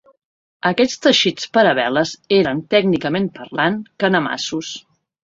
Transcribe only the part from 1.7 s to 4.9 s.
a veles eren, tècnicament parlant, canemassos.